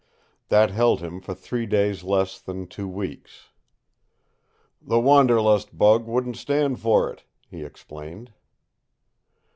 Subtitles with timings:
[0.49, 3.49] That held him for three, days less than two weeks.
[4.81, 8.33] "The wanderlust bug wouldn't stand for it," he explained.